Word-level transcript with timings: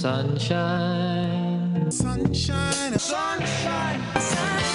Sunshine. 0.00 1.90
Sunshine. 1.90 2.98
Sunshine. 2.98 4.00
Sunshine. 4.18 4.70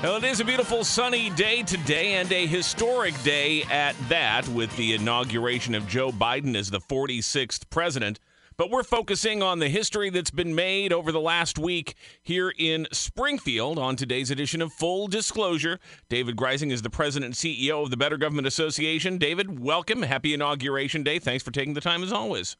Well, 0.00 0.16
it 0.18 0.22
is 0.22 0.38
a 0.38 0.44
beautiful 0.44 0.84
sunny 0.84 1.30
day 1.30 1.64
today 1.64 2.14
and 2.14 2.30
a 2.30 2.46
historic 2.46 3.20
day 3.24 3.64
at 3.64 3.96
that 4.08 4.46
with 4.46 4.76
the 4.76 4.94
inauguration 4.94 5.74
of 5.74 5.88
Joe 5.88 6.12
Biden 6.12 6.54
as 6.54 6.70
the 6.70 6.78
46th 6.78 7.68
president. 7.68 8.20
But 8.56 8.70
we're 8.70 8.84
focusing 8.84 9.42
on 9.42 9.58
the 9.58 9.68
history 9.68 10.10
that's 10.10 10.30
been 10.30 10.54
made 10.54 10.92
over 10.92 11.10
the 11.10 11.20
last 11.20 11.58
week 11.58 11.96
here 12.22 12.52
in 12.56 12.86
Springfield 12.92 13.80
on 13.80 13.96
today's 13.96 14.30
edition 14.30 14.62
of 14.62 14.72
Full 14.72 15.08
Disclosure. 15.08 15.80
David 16.08 16.36
Greising 16.36 16.70
is 16.70 16.82
the 16.82 16.90
president 16.90 17.26
and 17.26 17.34
CEO 17.34 17.82
of 17.82 17.90
the 17.90 17.96
Better 17.96 18.16
Government 18.16 18.46
Association. 18.46 19.18
David, 19.18 19.58
welcome. 19.58 20.02
Happy 20.02 20.32
Inauguration 20.32 21.02
Day. 21.02 21.18
Thanks 21.18 21.42
for 21.42 21.50
taking 21.50 21.74
the 21.74 21.80
time 21.80 22.04
as 22.04 22.12
always. 22.12 22.56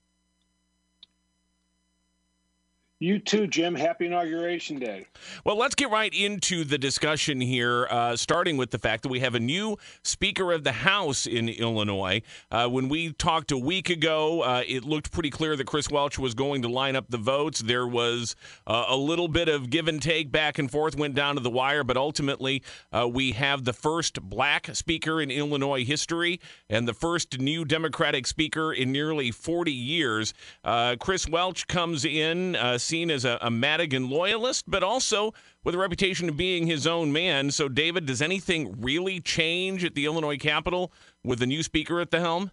You 3.05 3.19
too, 3.19 3.47
Jim. 3.47 3.75
Happy 3.75 4.07
Inauguration 4.07 4.79
Day. 4.79 5.07
Well, 5.45 5.59
let's 5.59 5.75
get 5.75 5.91
right 5.91 6.11
into 6.15 6.65
the 6.65 6.79
discussion 6.79 7.39
here, 7.39 7.87
uh, 7.91 8.17
starting 8.17 8.57
with 8.57 8.71
the 8.71 8.79
fact 8.79 9.03
that 9.03 9.11
we 9.11 9.21
have 9.21 9.35
a 9.35 9.41
new 9.41 9.77
Speaker 10.03 10.53
of 10.53 10.65
the 10.65 10.73
House 10.73 11.27
in 11.27 11.51
Illinois. 11.51 12.23
Uh, 12.51 12.67
when 12.67 12.89
we 12.89 13.13
talked 13.13 13.53
a 13.53 13.59
week 13.59 13.91
ago, 13.91 14.41
uh, 14.41 14.63
it 14.67 14.85
looked 14.85 15.13
pretty 15.13 15.29
clear 15.29 15.55
that 15.55 15.67
Chris 15.67 15.91
Welch 15.91 16.19
was 16.19 16.33
going 16.33 16.63
to 16.63 16.69
line 16.69 16.97
up 16.97 17.11
the 17.11 17.19
votes. 17.19 17.61
There 17.61 17.87
was 17.87 18.37
uh, 18.67 18.87
a 18.89 18.97
little 18.97 19.29
bit 19.29 19.51
of 19.51 19.69
give 19.69 19.87
and 19.87 20.01
take 20.01 20.33
back 20.33 20.59
and 20.59 20.71
forth, 20.71 20.97
went 20.97 21.15
down 21.15 21.35
to 21.35 21.43
the 21.43 21.51
wire, 21.51 21.85
but 21.85 21.99
ultimately 21.99 22.63
uh, 22.91 23.07
we 23.07 23.33
have 23.33 23.65
the 23.65 23.75
first 23.75 24.23
black 24.23 24.75
Speaker 24.75 25.21
in 25.21 25.31
Illinois 25.31 25.85
history 25.85 26.41
and 26.71 26.89
the 26.89 26.95
first 26.95 27.39
new 27.39 27.67
Democratic 27.67 28.27
Speaker 28.27 28.73
in 28.73 28.93
nearly 28.93 29.31
40 29.31 29.71
years. 29.71 30.33
Uh, 30.65 30.97
Chris 30.99 31.29
Welch 31.29 31.67
comes 31.67 32.07
in 32.07 32.57
seen 32.95 33.11
as 33.11 33.25
a, 33.25 33.39
a 33.41 33.51
Madigan 33.51 34.09
loyalist, 34.09 34.71
but 34.71 34.85
also 34.85 35.35
with 35.65 35.75
a 35.75 35.79
reputation 35.79 36.29
of 36.29 36.37
being 36.37 36.69
his 36.69 36.87
own 36.87 37.13
man. 37.13 37.51
So, 37.51 37.69
David, 37.69 38.07
does 38.07 38.23
anything 38.23 38.81
really 38.81 39.19
change 39.21 39.85
at 39.85 39.97
the 39.97 40.05
Illinois 40.05 40.37
Capitol 40.37 40.93
with 41.25 41.41
the 41.41 41.47
new 41.47 41.65
speaker 41.65 42.01
at 42.01 42.13
the 42.13 42.21
helm? 42.21 42.53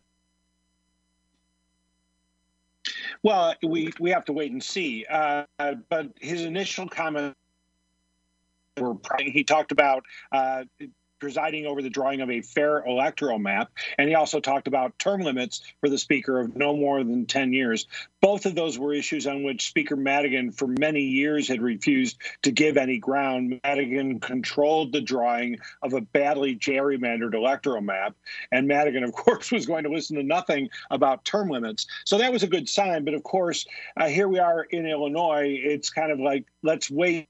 Well, 3.21 3.53
we 3.61 3.93
we 3.99 4.09
have 4.09 4.25
to 4.25 4.33
wait 4.33 4.51
and 4.51 4.63
see. 4.63 5.05
Uh, 5.07 5.43
but 5.89 6.07
his 6.19 6.41
initial 6.41 6.89
comments 6.89 7.37
were 8.79 8.95
he 9.19 9.43
talked 9.43 9.71
about 9.71 10.03
uh, 10.31 10.63
presiding 11.21 11.67
over 11.67 11.81
the 11.81 11.89
drawing 11.89 12.19
of 12.19 12.29
a 12.29 12.41
fair 12.41 12.83
electoral 12.83 13.39
map. 13.39 13.71
And 13.97 14.09
he 14.09 14.15
also 14.15 14.39
talked 14.39 14.67
about 14.67 14.97
term 14.99 15.21
limits 15.21 15.61
for 15.79 15.87
the 15.87 15.97
speaker 15.97 16.39
of 16.39 16.57
no 16.57 16.75
more 16.75 17.03
than 17.03 17.27
10 17.27 17.53
years. 17.53 17.85
Both 18.21 18.45
of 18.45 18.55
those 18.55 18.77
were 18.77 18.93
issues 18.93 19.27
on 19.27 19.43
which 19.43 19.67
Speaker 19.67 19.95
Madigan, 19.95 20.51
for 20.51 20.67
many 20.67 21.01
years, 21.01 21.47
had 21.47 21.61
refused 21.61 22.17
to 22.41 22.51
give 22.51 22.75
any 22.75 22.97
ground. 22.97 23.59
Madigan 23.63 24.19
controlled 24.19 24.91
the 24.91 25.01
drawing 25.01 25.57
of 25.81 25.93
a 25.93 26.01
badly 26.01 26.55
gerrymandered 26.55 27.33
electoral 27.33 27.81
map. 27.81 28.15
And 28.51 28.67
Madigan, 28.67 29.03
of 29.03 29.11
course, 29.13 29.51
was 29.51 29.65
going 29.65 29.83
to 29.83 29.89
listen 29.89 30.17
to 30.17 30.23
nothing 30.23 30.69
about 30.89 31.23
term 31.23 31.49
limits. 31.49 31.87
So 32.05 32.17
that 32.17 32.33
was 32.33 32.43
a 32.43 32.47
good 32.47 32.67
sign. 32.67 33.05
But 33.05 33.13
of 33.13 33.23
course, 33.23 33.65
uh, 33.97 34.07
here 34.07 34.27
we 34.27 34.39
are 34.39 34.63
in 34.63 34.87
Illinois. 34.87 35.59
It's 35.63 35.89
kind 35.89 36.11
of 36.11 36.19
like, 36.19 36.45
let's 36.63 36.89
wait 36.89 37.27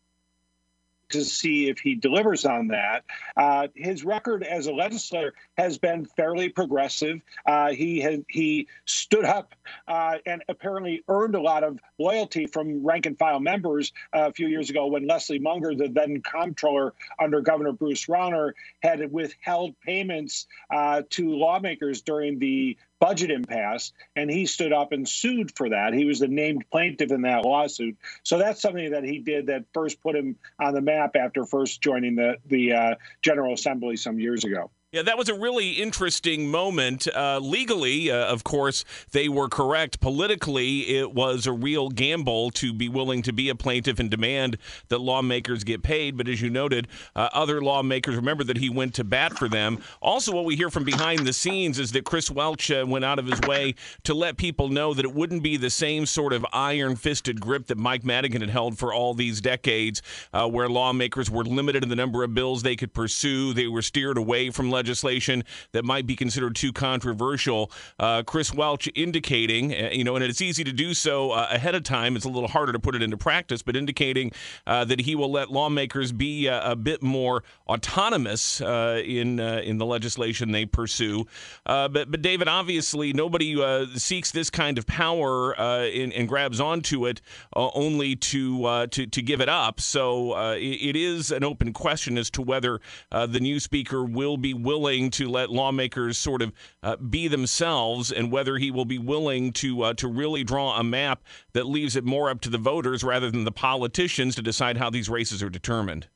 to 1.12 1.24
see 1.24 1.70
if 1.70 1.80
he 1.80 1.96
delivers 1.96 2.46
on 2.46 2.70
that. 2.70 3.04
Uh, 3.38 3.68
his 3.76 4.04
record 4.04 4.44
as 4.44 4.68
a 4.68 4.74
legislator 4.74 5.34
has 5.58 5.78
been 5.78 6.06
fairly 6.06 6.50
progressive. 6.50 7.22
Uh, 7.46 7.72
he 7.72 8.00
has 8.00 8.20
he 8.30 8.68
stood 8.86 9.26
up 9.26 9.54
uh, 9.88 10.18
and 10.26 10.44
apparently 10.50 11.04
earned 11.08 11.36
a 11.36 11.42
lot 11.42 11.64
of 11.64 11.80
loyalty 12.00 12.46
from 12.46 12.86
rank 12.86 13.06
and 13.06 13.18
file 13.18 13.40
members 13.40 13.94
uh, 14.14 14.28
a 14.28 14.34
few 14.34 14.48
years 14.48 14.70
ago 14.70 14.88
when 14.88 15.08
Leslie 15.08 15.40
Munger, 15.40 15.76
the 15.76 15.90
then 15.90 16.22
comptroller 16.22 16.94
under 17.20 17.42
Governor 17.42 17.72
Bruce 17.72 18.08
Rauner, 18.08 18.54
had 18.82 19.12
withheld 19.12 19.76
payments 19.82 20.48
uh, 20.74 21.02
to 21.12 21.36
lawmakers 21.36 22.02
during 22.02 22.40
the 22.40 22.78
budget 23.02 23.32
impasse, 23.32 23.92
and 24.16 24.30
he 24.30 24.46
stood 24.46 24.72
up 24.72 24.94
and 24.94 25.10
sued 25.10 25.52
for 25.58 25.70
that. 25.70 25.94
He 25.94 26.06
was 26.06 26.20
the 26.20 26.28
named 26.28 26.66
plaintiff 26.72 27.12
in 27.12 27.24
that 27.24 27.44
lawsuit. 27.44 27.98
So 28.24 28.38
that's 28.38 28.62
something 28.62 28.92
that 28.92 29.04
he 29.04 29.20
did 29.20 29.48
that 29.48 29.66
first 29.74 30.02
put 30.02 30.16
him 30.16 30.38
on 30.60 30.74
the 30.74 30.82
map 30.82 31.16
after 31.16 31.44
first 31.46 31.82
joining 31.82 32.16
the 32.16 32.38
the 32.46 32.74
uh, 32.74 32.96
General 33.22 33.54
Assembly 33.54 33.98
some 33.98 34.20
years 34.20 34.46
ago. 34.46 34.70
Yeah, 34.94 35.04
that 35.04 35.18
was 35.18 35.30
a 35.30 35.34
really 35.34 35.70
interesting 35.70 36.52
moment. 36.52 37.08
Uh, 37.16 37.40
legally, 37.40 38.12
uh, 38.12 38.26
of 38.26 38.44
course, 38.44 38.84
they 39.14 39.30
were 39.30 39.48
correct. 39.48 40.02
Politically, 40.02 40.98
it 40.98 41.14
was 41.14 41.48
a 41.48 41.54
real 41.54 41.88
gamble 41.88 42.52
to 42.52 42.74
be 42.74 42.90
willing 42.90 43.22
to 43.22 43.32
be 43.32 43.48
a 43.48 43.56
plaintiff 43.56 44.00
and 44.00 44.12
demand 44.12 44.58
that 44.90 45.00
lawmakers 45.00 45.64
get 45.64 45.82
paid. 45.82 46.18
But 46.18 46.28
as 46.28 46.42
you 46.42 46.50
noted, 46.50 46.90
uh, 47.16 47.30
other 47.32 47.62
lawmakers 47.62 48.18
remember 48.18 48.44
that 48.44 48.58
he 48.58 48.70
went 48.70 48.94
to 48.96 49.06
bat 49.06 49.38
for 49.38 49.48
them. 49.48 49.82
Also, 50.02 50.34
what 50.34 50.44
we 50.44 50.58
hear 50.58 50.70
from 50.70 50.84
behind 50.84 51.20
the 51.20 51.32
scenes 51.32 51.80
is 51.80 51.94
that 51.94 52.04
Chris 52.04 52.30
Welch 52.30 52.70
uh, 52.70 52.84
went 52.86 53.06
out 53.06 53.18
of 53.18 53.28
his 53.28 53.40
way 53.48 53.76
to 54.04 54.14
let 54.14 54.36
people 54.36 54.68
know 54.68 54.94
that 54.94 55.06
it 55.06 55.14
wouldn't 55.14 55.42
be 55.42 55.56
the 55.56 55.70
same 55.70 56.06
sort 56.06 56.34
of 56.34 56.46
iron 56.52 56.98
fisted 56.98 57.40
grip 57.40 57.68
that 57.68 57.78
Mike 57.78 58.04
Madigan 58.04 58.42
had 58.42 58.50
held 58.50 58.78
for 58.78 58.94
all 58.94 59.14
these 59.14 59.40
decades, 59.40 60.02
uh, 60.34 60.50
where 60.50 60.68
lawmakers 60.68 61.32
were 61.32 61.46
limited 61.46 61.82
in 61.82 61.88
the 61.88 61.96
number 61.96 62.26
of 62.26 62.34
bills 62.34 62.62
they 62.62 62.76
could 62.76 62.94
pursue. 62.94 63.54
They 63.54 63.68
were 63.68 63.82
steered 63.82 64.18
away 64.18 64.50
from 64.50 64.70
legislation 64.82 65.44
that 65.74 65.86
might 65.86 66.08
be 66.08 66.16
considered 66.16 66.56
too 66.56 66.74
controversial. 66.74 67.72
Uh, 68.00 68.24
Chris 68.24 68.52
Welch 68.52 68.90
indicating, 68.96 69.72
uh, 69.74 69.90
you 69.92 70.04
know, 70.04 70.16
and 70.16 70.26
it's 70.26 70.42
easy 70.42 70.64
to 70.64 70.74
do 70.74 70.96
so 70.96 71.32
uh, 71.32 71.48
ahead 71.52 71.76
of 71.76 71.84
time. 71.84 72.16
It's 72.16 72.26
a 72.26 72.30
little 72.30 72.50
harder 72.50 72.72
to 72.74 72.80
put 72.80 72.96
it 72.96 73.04
into 73.04 73.16
practice, 73.16 73.62
but 73.62 73.76
indicating 73.76 74.32
uh, 74.66 74.86
that 74.86 75.02
he 75.02 75.14
will 75.14 75.32
let 75.32 75.52
lawmakers 75.52 76.12
be 76.12 76.50
uh, 76.50 76.72
a 76.72 76.76
bit 76.76 77.04
more 77.04 77.44
autonomous 77.68 78.60
uh, 78.60 79.04
in 79.06 79.40
in 79.40 79.78
the 79.78 79.86
legislation 79.86 80.52
they 80.52 80.66
pursue. 80.66 81.26
but 81.66 82.10
but 82.10 82.22
David, 82.24 82.48
obviously, 82.48 83.14
nobody 83.14 83.50
seeks 83.96 84.32
this 84.32 84.50
kind 84.50 84.80
of 84.80 84.88
power 84.88 85.54
in, 85.86 86.12
and 86.14 86.28
grabs 86.28 86.60
onto 86.60 87.06
it 87.06 87.22
only 87.54 88.16
to 88.16 88.88
to 88.88 89.06
to 89.06 89.22
give 89.22 89.42
it 89.42 89.50
up. 89.50 89.80
So 89.80 90.54
it, 90.54 90.80
it 90.90 90.96
is 90.96 91.32
an 91.32 91.44
open 91.44 91.72
question 91.72 92.18
as 92.18 92.32
to 92.32 92.42
whether 92.42 92.80
the 93.12 93.40
new 93.40 93.60
speaker 93.60 94.04
will 94.04 94.38
be 94.38 94.54
willing 94.54 94.71
willing 94.72 95.10
to 95.12 95.28
let 95.28 95.50
lawmakers 95.50 96.18
sort 96.18 96.42
of 96.42 96.54
uh, 96.82 96.96
be 96.96 97.28
themselves, 97.28 98.10
and 98.10 98.32
whether 98.32 98.58
he 98.58 98.72
will 98.72 98.86
be 98.86 98.98
willing 98.98 99.52
to 99.52 99.82
uh, 99.82 99.94
to 99.96 100.08
really 100.08 100.46
draw 100.46 100.80
a 100.80 100.84
map 100.84 101.22
that 101.52 101.66
leaves 101.66 101.98
it 101.98 102.06
more 102.06 102.30
up 102.30 102.40
to 102.40 102.50
the 102.50 102.58
voters 102.58 103.04
rather 103.04 103.30
than 103.30 103.44
the 103.44 103.52
politicians 103.52 104.34
to 104.36 104.42
decide 104.42 104.78
how 104.78 104.90
these 104.90 105.10
races 105.10 105.44
are 105.44 105.50
determined. 105.50 106.08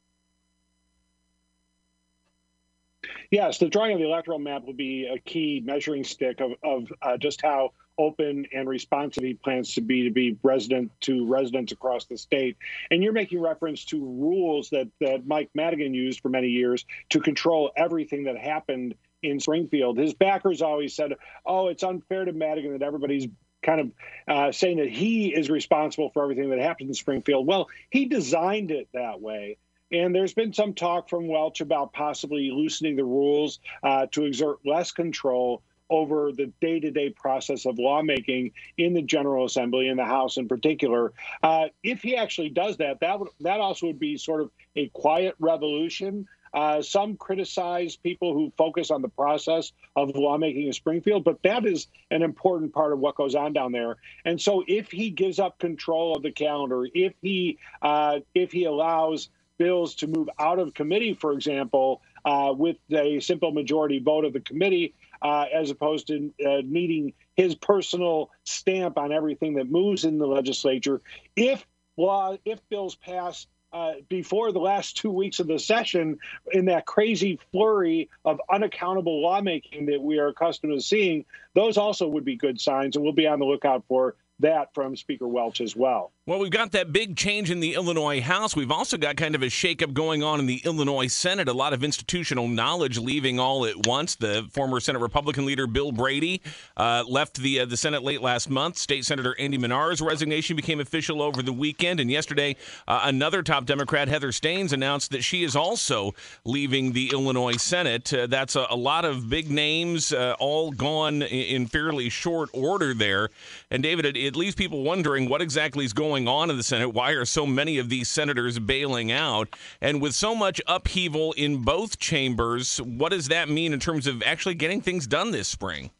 Yes, 3.29 3.57
the 3.57 3.67
drawing 3.67 3.91
of 3.91 3.99
the 3.99 4.05
electoral 4.05 4.39
map 4.39 4.63
will 4.63 4.73
be 4.73 5.05
a 5.13 5.19
key 5.19 5.61
measuring 5.65 6.05
stick 6.05 6.39
of, 6.39 6.51
of 6.63 6.93
uh, 7.01 7.17
just 7.17 7.41
how 7.41 7.71
open 7.97 8.45
and 8.53 8.67
responsive 8.67 9.23
he 9.23 9.33
plans 9.33 9.73
to 9.75 9.81
be 9.81 10.03
to 10.03 10.11
be 10.11 10.37
resident 10.43 10.91
to 11.01 11.25
residents 11.25 11.71
across 11.71 12.05
the 12.05 12.17
state. 12.17 12.57
And 12.91 13.03
you're 13.03 13.13
making 13.13 13.41
reference 13.41 13.85
to 13.85 13.99
rules 13.99 14.69
that 14.71 14.87
that 15.01 15.25
Mike 15.25 15.49
Madigan 15.53 15.93
used 15.93 16.21
for 16.21 16.29
many 16.29 16.47
years 16.47 16.85
to 17.09 17.19
control 17.19 17.71
everything 17.75 18.25
that 18.25 18.37
happened 18.37 18.95
in 19.23 19.39
Springfield. 19.39 19.97
His 19.97 20.13
backers 20.13 20.61
always 20.61 20.95
said, 20.95 21.13
"Oh, 21.45 21.67
it's 21.67 21.83
unfair 21.83 22.25
to 22.25 22.33
Madigan 22.33 22.73
that 22.73 22.83
everybody's." 22.83 23.27
Kind 23.63 23.81
of 23.81 23.91
uh, 24.27 24.51
saying 24.51 24.77
that 24.77 24.91
he 24.91 25.33
is 25.33 25.49
responsible 25.49 26.11
for 26.11 26.21
everything 26.21 26.51
that 26.51 26.59
happened 26.59 26.89
in 26.89 26.93
Springfield. 26.93 27.47
Well, 27.47 27.67
he 27.89 28.05
designed 28.05 28.69
it 28.69 28.87
that 28.93 29.21
way. 29.21 29.57
And 29.91 30.13
there's 30.13 30.35
been 30.35 30.53
some 30.53 30.75
talk 30.75 31.09
from 31.09 31.27
Welch 31.27 31.61
about 31.61 31.91
possibly 31.91 32.51
loosening 32.51 32.95
the 32.95 33.03
rules 33.03 33.59
uh, 33.81 34.05
to 34.11 34.25
exert 34.25 34.59
less 34.65 34.91
control 34.91 35.63
over 35.89 36.31
the 36.31 36.47
day 36.61 36.79
to 36.79 36.91
day 36.91 37.09
process 37.09 37.65
of 37.65 37.77
lawmaking 37.77 38.51
in 38.77 38.93
the 38.93 39.01
General 39.01 39.45
Assembly, 39.45 39.87
in 39.87 39.97
the 39.97 40.05
House 40.05 40.37
in 40.37 40.47
particular. 40.47 41.13
Uh, 41.43 41.67
if 41.83 42.01
he 42.01 42.15
actually 42.15 42.49
does 42.49 42.77
that, 42.77 42.99
that, 43.01 43.19
would, 43.19 43.29
that 43.41 43.59
also 43.59 43.87
would 43.87 43.99
be 43.99 44.17
sort 44.17 44.41
of 44.41 44.51
a 44.75 44.87
quiet 44.89 45.35
revolution. 45.39 46.27
Uh, 46.53 46.81
some 46.81 47.17
criticize 47.17 47.97
people 47.97 48.33
who 48.33 48.49
focus 48.57 48.89
on 48.89 49.01
the 49.01 49.09
process 49.09 49.73
of 49.97 50.15
lawmaking 50.15 50.67
in 50.67 50.73
Springfield, 50.73 51.25
but 51.25 51.43
that 51.43 51.65
is 51.65 51.87
an 52.11 52.21
important 52.21 52.73
part 52.73 52.93
of 52.93 52.99
what 52.99 53.15
goes 53.15 53.35
on 53.35 53.51
down 53.51 53.73
there. 53.73 53.97
And 54.23 54.39
so, 54.39 54.63
if 54.65 54.89
he 54.89 55.09
gives 55.09 55.37
up 55.37 55.59
control 55.59 56.15
of 56.15 56.23
the 56.23 56.31
calendar, 56.31 56.87
if 56.93 57.13
he 57.21 57.57
uh, 57.81 58.19
if 58.33 58.53
he 58.53 58.63
allows 58.63 59.27
bills 59.57 59.95
to 59.95 60.07
move 60.07 60.29
out 60.39 60.59
of 60.59 60.73
committee, 60.73 61.13
for 61.13 61.33
example, 61.33 62.01
uh, 62.23 62.53
with 62.55 62.77
a 62.91 63.19
simple 63.19 63.51
majority 63.51 63.99
vote 63.99 64.25
of 64.25 64.33
the 64.33 64.39
committee, 64.39 64.93
uh, 65.21 65.45
as 65.53 65.69
opposed 65.69 66.07
to 66.07 66.33
uh, 66.45 66.61
needing 66.63 67.13
his 67.35 67.55
personal 67.55 68.29
stamp 68.43 68.97
on 68.97 69.11
everything 69.11 69.55
that 69.55 69.69
moves 69.69 70.05
in 70.05 70.17
the 70.17 70.27
legislature. 70.27 71.01
If 71.35 71.65
law, 71.97 72.37
if 72.45 72.59
bills 72.69 72.95
pass 72.95 73.47
uh, 73.73 73.95
before 74.07 74.53
the 74.53 74.59
last 74.59 74.95
two 74.95 75.11
weeks 75.11 75.39
of 75.39 75.47
the 75.47 75.59
session 75.59 76.17
in 76.51 76.65
that 76.65 76.85
crazy 76.85 77.39
flurry 77.51 78.09
of 78.23 78.39
unaccountable 78.49 79.21
lawmaking 79.21 79.87
that 79.87 80.01
we 80.01 80.17
are 80.17 80.27
accustomed 80.27 80.73
to 80.73 80.81
seeing, 80.81 81.25
those 81.55 81.77
also 81.77 82.07
would 82.07 82.23
be 82.23 82.37
good 82.37 82.59
signs, 82.61 82.95
and 82.95 83.03
we'll 83.03 83.13
be 83.13 83.27
on 83.27 83.39
the 83.39 83.45
lookout 83.45 83.83
for 83.89 84.15
that 84.39 84.73
from 84.73 84.95
Speaker 84.95 85.27
Welch 85.27 85.59
as 85.59 85.75
well. 85.75 86.11
Well, 86.27 86.39
we've 86.39 86.49
got 86.49 86.71
that 86.71 86.91
big 86.91 87.15
change 87.15 87.51
in 87.51 87.59
the 87.59 87.75
Illinois 87.75 88.19
House. 88.19 88.55
We've 88.55 88.71
also 88.71 88.97
got 88.97 89.15
kind 89.15 89.35
of 89.35 89.43
a 89.43 89.45
shakeup 89.45 89.93
going 89.93 90.23
on 90.23 90.39
in 90.39 90.47
the 90.47 90.59
Illinois 90.65 91.05
Senate. 91.05 91.47
A 91.47 91.53
lot 91.53 91.71
of 91.71 91.83
institutional 91.83 92.47
knowledge 92.47 92.97
leaving 92.97 93.39
all 93.39 93.63
at 93.63 93.85
once. 93.85 94.15
The 94.15 94.49
former 94.51 94.79
Senate 94.79 95.03
Republican 95.03 95.45
leader 95.45 95.67
Bill 95.67 95.91
Brady 95.91 96.41
uh, 96.77 97.03
left 97.07 97.35
the 97.35 97.59
uh, 97.59 97.65
the 97.65 97.77
Senate 97.77 98.01
late 98.01 98.23
last 98.23 98.49
month. 98.49 98.79
State 98.79 99.05
Senator 99.05 99.35
Andy 99.37 99.59
Manar's 99.59 100.01
resignation 100.01 100.55
became 100.55 100.79
official 100.79 101.21
over 101.21 101.43
the 101.43 101.53
weekend, 101.53 101.99
and 101.99 102.09
yesterday, 102.09 102.55
uh, 102.87 103.01
another 103.03 103.43
top 103.43 103.65
Democrat, 103.65 104.07
Heather 104.07 104.31
Steans, 104.31 104.73
announced 104.73 105.11
that 105.11 105.23
she 105.23 105.43
is 105.43 105.55
also 105.55 106.15
leaving 106.43 106.93
the 106.93 107.11
Illinois 107.11 107.57
Senate. 107.57 108.11
Uh, 108.11 108.25
that's 108.25 108.55
a, 108.55 108.65
a, 108.71 108.75
lot 108.75 109.05
of 109.05 109.29
big 109.29 109.51
names, 109.51 110.11
uh, 110.11 110.35
all 110.39 110.71
gone 110.71 111.21
in, 111.21 111.61
in, 111.61 111.67
fairly 111.67 112.09
short 112.09 112.49
order 112.51 112.95
there. 112.95 113.29
And 113.69 113.83
David, 113.83 114.07
it, 114.07 114.17
it 114.17 114.35
leaves 114.35 114.55
people 114.55 114.81
wondering 114.81 115.29
what 115.29 115.43
exactly 115.43 115.85
is 115.85 115.93
going 115.93 116.14
going 116.15 116.27
on 116.29 116.49
in 116.49 116.55
the 116.55 116.63
Senate? 116.63 116.93
Why 116.93 117.11
are 117.11 117.25
so 117.25 117.45
many 117.45 117.77
of 117.77 117.89
these 117.89 118.07
senators 118.07 118.57
bailing 118.57 119.11
out? 119.11 119.53
And 119.81 120.01
with 120.01 120.15
so 120.15 120.33
much 120.33 120.61
upheaval 120.65 121.33
in 121.33 121.57
both 121.57 121.99
chambers, 121.99 122.77
what 122.77 123.09
does 123.09 123.27
that 123.27 123.49
mean 123.49 123.73
in 123.73 123.81
terms 123.81 124.07
of 124.07 124.23
actually 124.23 124.55
getting 124.55 124.79
things 124.79 125.07
done 125.07 125.31
this 125.31 125.49
spring? 125.49 125.91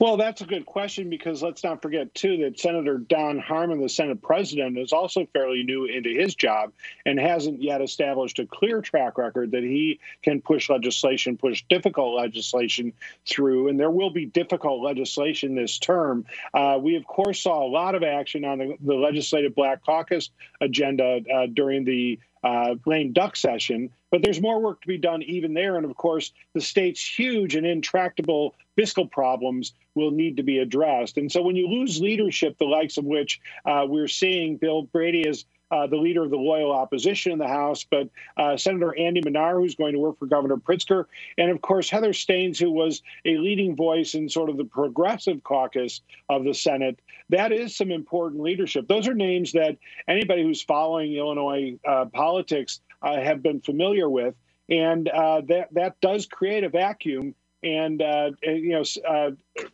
Well, 0.00 0.16
that's 0.16 0.40
a 0.40 0.46
good 0.46 0.66
question 0.66 1.08
because 1.08 1.42
let's 1.42 1.62
not 1.62 1.80
forget, 1.80 2.14
too, 2.14 2.38
that 2.38 2.58
Senator 2.58 2.98
Don 2.98 3.38
Harmon, 3.38 3.80
the 3.80 3.88
Senate 3.88 4.20
president, 4.20 4.76
is 4.76 4.92
also 4.92 5.26
fairly 5.32 5.62
new 5.62 5.84
into 5.84 6.10
his 6.10 6.34
job 6.34 6.72
and 7.06 7.18
hasn't 7.18 7.62
yet 7.62 7.80
established 7.80 8.38
a 8.40 8.46
clear 8.46 8.80
track 8.80 9.18
record 9.18 9.52
that 9.52 9.62
he 9.62 10.00
can 10.22 10.40
push 10.40 10.68
legislation, 10.68 11.36
push 11.36 11.64
difficult 11.68 12.16
legislation 12.16 12.92
through. 13.24 13.68
And 13.68 13.78
there 13.78 13.90
will 13.90 14.10
be 14.10 14.26
difficult 14.26 14.82
legislation 14.82 15.54
this 15.54 15.78
term. 15.78 16.26
Uh, 16.52 16.78
we, 16.82 16.96
of 16.96 17.06
course, 17.06 17.40
saw 17.42 17.64
a 17.64 17.70
lot 17.70 17.94
of 17.94 18.02
action 18.02 18.44
on 18.44 18.58
the, 18.58 18.76
the 18.80 18.94
Legislative 18.94 19.54
Black 19.54 19.84
Caucus 19.84 20.30
agenda 20.60 21.20
uh, 21.32 21.46
during 21.46 21.84
the 21.84 22.18
uh, 22.42 22.74
lame 22.84 23.12
duck 23.12 23.36
session. 23.36 23.90
But 24.14 24.22
there's 24.22 24.40
more 24.40 24.60
work 24.60 24.80
to 24.80 24.86
be 24.86 24.96
done 24.96 25.24
even 25.24 25.54
there. 25.54 25.76
And 25.76 25.84
of 25.84 25.96
course, 25.96 26.30
the 26.52 26.60
state's 26.60 27.04
huge 27.04 27.56
and 27.56 27.66
intractable 27.66 28.54
fiscal 28.76 29.08
problems 29.08 29.72
will 29.96 30.12
need 30.12 30.36
to 30.36 30.44
be 30.44 30.60
addressed. 30.60 31.18
And 31.18 31.32
so 31.32 31.42
when 31.42 31.56
you 31.56 31.66
lose 31.66 32.00
leadership, 32.00 32.56
the 32.56 32.64
likes 32.64 32.96
of 32.96 33.04
which 33.04 33.40
uh, 33.64 33.86
we're 33.88 34.06
seeing, 34.06 34.56
Bill 34.56 34.82
Brady 34.82 35.22
is 35.22 35.46
uh, 35.74 35.88
the 35.88 35.96
leader 35.96 36.22
of 36.22 36.30
the 36.30 36.36
loyal 36.36 36.70
opposition 36.70 37.32
in 37.32 37.38
the 37.38 37.48
House, 37.48 37.84
but 37.84 38.08
uh, 38.36 38.56
Senator 38.56 38.96
Andy 38.96 39.20
Manar, 39.24 39.58
who's 39.58 39.74
going 39.74 39.92
to 39.92 39.98
work 39.98 40.18
for 40.20 40.26
Governor 40.26 40.56
Pritzker, 40.56 41.06
and 41.36 41.50
of 41.50 41.60
course 41.60 41.90
Heather 41.90 42.12
Steans, 42.12 42.60
who 42.60 42.70
was 42.70 43.02
a 43.24 43.36
leading 43.38 43.74
voice 43.74 44.14
in 44.14 44.28
sort 44.28 44.50
of 44.50 44.56
the 44.56 44.64
progressive 44.64 45.42
caucus 45.42 46.00
of 46.28 46.44
the 46.44 46.54
Senate. 46.54 47.00
That 47.30 47.50
is 47.50 47.76
some 47.76 47.90
important 47.90 48.42
leadership. 48.42 48.86
Those 48.86 49.08
are 49.08 49.14
names 49.14 49.52
that 49.52 49.76
anybody 50.06 50.44
who's 50.44 50.62
following 50.62 51.12
Illinois 51.14 51.76
uh, 51.84 52.04
politics 52.04 52.80
uh, 53.02 53.20
have 53.20 53.42
been 53.42 53.60
familiar 53.60 54.08
with, 54.08 54.36
and 54.68 55.08
uh, 55.08 55.40
that 55.48 55.74
that 55.74 56.00
does 56.00 56.26
create 56.26 56.62
a 56.62 56.68
vacuum. 56.68 57.34
And 57.64 58.00
you 58.42 58.84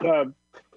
know. 0.03 0.33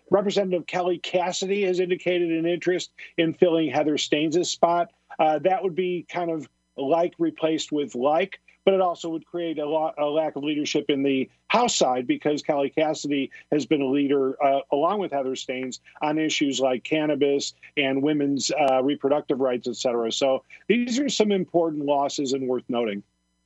Representative 0.10 0.68
Kelly 0.68 1.00
Cassidy 1.00 1.64
has 1.64 1.80
indicated 1.80 2.32
an 2.32 2.46
interest 2.46 2.92
in 3.18 3.34
filling 3.34 3.72
Heather 3.72 3.98
Steans' 3.98 4.48
spot. 4.48 4.92
Uh, 5.20 5.40
that 5.40 5.64
would 5.64 5.76
be 5.76 6.06
kind 6.10 6.32
of 6.32 6.48
like 6.78 7.14
replaced 7.20 7.72
with 7.72 7.96
like, 7.96 8.40
but 8.66 8.74
it 8.74 8.82
also 8.82 9.10
would 9.10 9.26
create 9.26 9.60
a, 9.60 9.70
lot, 9.70 9.96
a 9.98 10.06
lack 10.06 10.36
of 10.36 10.44
leadership 10.44 10.86
in 10.90 11.04
the 11.04 11.30
House 11.48 11.76
side 11.76 12.08
because 12.08 12.42
Kelly 12.42 12.70
Cassidy 12.70 13.30
has 13.52 13.66
been 13.66 13.82
a 13.82 13.88
leader, 13.88 14.42
uh, 14.44 14.62
along 14.72 15.00
with 15.00 15.12
Heather 15.12 15.36
Steans, 15.36 15.82
on 16.02 16.18
issues 16.18 16.60
like 16.60 16.84
cannabis 16.84 17.54
and 17.78 18.02
women's 18.02 18.52
uh, 18.52 18.82
reproductive 18.82 19.40
rights, 19.40 19.68
et 19.68 19.76
cetera. 19.76 20.12
So 20.12 20.44
these 20.68 20.98
are 20.98 21.10
some 21.10 21.32
important 21.32 21.86
losses 21.86 22.34
and 22.34 22.48
worth 22.48 22.64
noting. 22.70 23.04